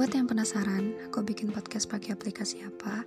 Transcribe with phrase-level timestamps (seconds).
[0.00, 3.04] Buat yang penasaran, aku bikin podcast pakai aplikasi apa?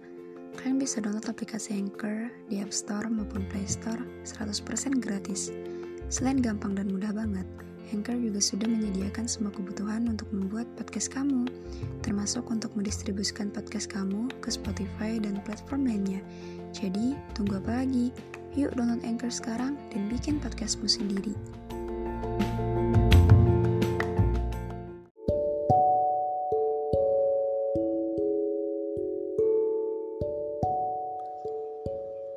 [0.61, 5.49] Kalian bisa download aplikasi Anchor di App Store maupun Play Store 100% gratis.
[6.13, 7.49] Selain gampang dan mudah banget,
[7.89, 11.49] Anchor juga sudah menyediakan semua kebutuhan untuk membuat podcast kamu,
[12.05, 16.21] termasuk untuk mendistribusikan podcast kamu ke Spotify dan platform lainnya.
[16.77, 18.13] Jadi, tunggu apa lagi?
[18.53, 21.33] Yuk download Anchor sekarang dan bikin podcastmu sendiri.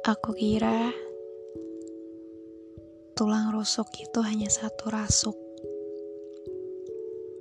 [0.07, 0.95] Aku kira
[3.19, 5.35] tulang rusuk itu hanya satu rasuk.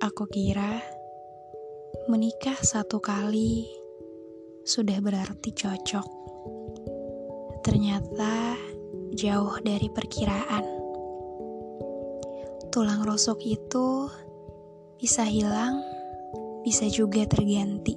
[0.02, 0.82] Aku kira
[2.10, 3.70] menikah satu kali
[4.66, 6.08] sudah berarti cocok.
[7.62, 8.58] Ternyata
[9.14, 10.66] jauh dari perkiraan.
[12.74, 14.10] Tulang rusuk itu
[14.98, 15.86] bisa hilang,
[16.66, 17.94] bisa juga terganti.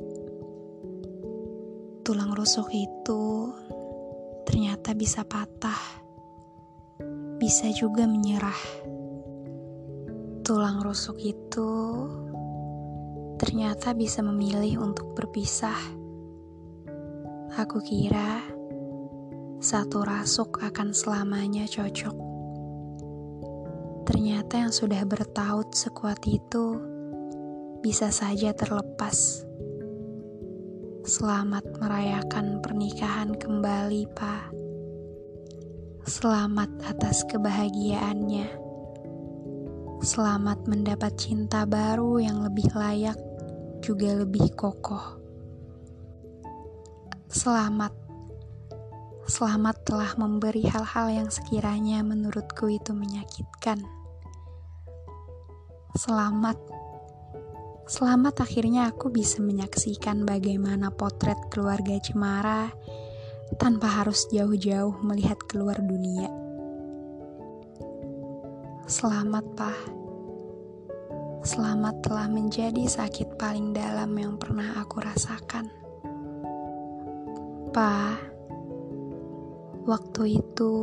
[2.05, 3.49] Tulang rusuk itu
[4.89, 5.81] ternyata bisa patah,
[7.37, 8.57] bisa juga menyerah.
[10.41, 11.69] Tulang rusuk itu
[13.37, 15.77] ternyata bisa memilih untuk berpisah.
[17.53, 18.41] Aku kira
[19.61, 22.17] satu rasuk akan selamanya cocok.
[24.09, 26.81] Ternyata yang sudah bertaut sekuat itu
[27.85, 29.45] bisa saja terlepas.
[31.05, 34.68] Selamat merayakan pernikahan kembali, Pak.
[36.09, 38.49] Selamat atas kebahagiaannya.
[40.01, 43.13] Selamat mendapat cinta baru yang lebih layak,
[43.85, 45.21] juga lebih kokoh.
[47.29, 47.93] Selamat.
[49.29, 53.85] Selamat telah memberi hal-hal yang sekiranya menurutku itu menyakitkan.
[55.93, 56.57] Selamat
[57.85, 62.73] Selamat akhirnya aku bisa menyaksikan bagaimana potret keluarga Cemara
[63.57, 66.29] tanpa harus jauh-jauh melihat keluar dunia.
[68.85, 69.79] Selamat, Pak.
[71.41, 75.71] Selamat telah menjadi sakit paling dalam yang pernah aku rasakan.
[77.73, 78.17] Pak,
[79.87, 80.73] waktu itu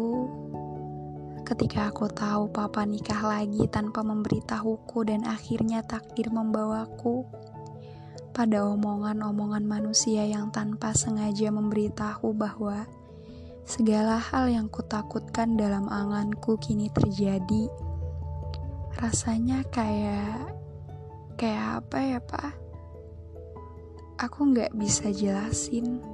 [1.47, 7.23] ketika aku tahu papa nikah lagi tanpa memberitahuku dan akhirnya takdir membawaku
[8.37, 12.85] pada omongan-omongan manusia yang tanpa sengaja memberitahu bahwa
[13.65, 17.73] segala hal yang kutakutkan dalam anganku kini terjadi.
[19.01, 20.53] Rasanya kayak
[21.41, 22.53] kayak apa ya, Pak?
[24.21, 26.05] Aku nggak bisa jelasin.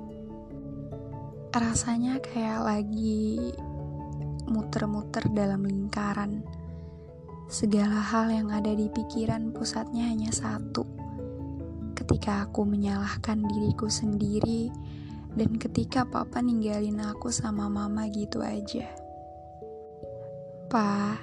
[1.50, 3.50] Rasanya kayak lagi
[4.46, 6.46] muter-muter dalam lingkaran.
[7.50, 10.86] Segala hal yang ada di pikiran pusatnya hanya satu.
[12.02, 14.74] Ketika aku menyalahkan diriku sendiri,
[15.38, 18.90] dan ketika papa ninggalin aku sama mama gitu aja.
[20.66, 21.14] Pa,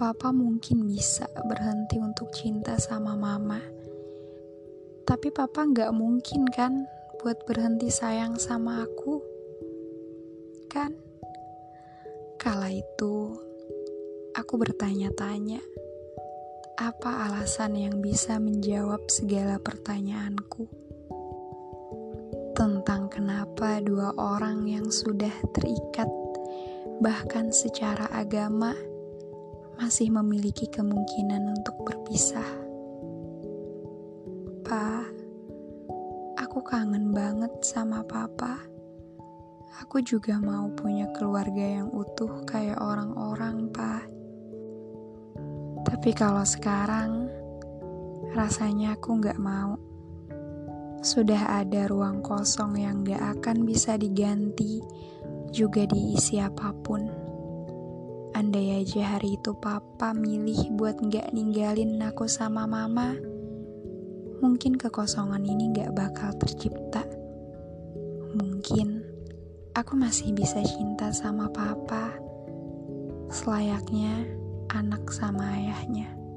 [0.00, 3.60] papa mungkin bisa berhenti untuk cinta sama mama.
[5.04, 6.88] Tapi papa nggak mungkin kan
[7.20, 9.20] buat berhenti sayang sama aku.
[10.72, 10.96] Kan?
[12.40, 13.36] Kala itu,
[14.32, 15.60] aku bertanya-tanya,
[16.78, 20.70] apa alasan yang bisa menjawab segala pertanyaanku
[22.54, 26.06] tentang kenapa dua orang yang sudah terikat,
[27.02, 28.78] bahkan secara agama,
[29.74, 32.46] masih memiliki kemungkinan untuk berpisah.
[34.62, 35.02] Pa,
[36.38, 38.58] aku kangen banget sama papa.
[39.82, 44.17] Aku juga mau punya keluarga yang utuh kayak orang-orang, Pak.
[46.08, 47.28] Tapi kalau sekarang,
[48.32, 49.76] rasanya aku nggak mau.
[51.04, 54.80] Sudah ada ruang kosong yang gak akan bisa diganti,
[55.52, 57.04] juga diisi apa pun.
[58.32, 63.12] Andai aja hari itu papa milih buat gak ninggalin aku sama mama,
[64.40, 67.04] mungkin kekosongan ini gak bakal tercipta.
[68.32, 69.04] Mungkin
[69.76, 72.16] aku masih bisa cinta sama papa,
[73.28, 76.27] selayaknya anak sama ayahnya.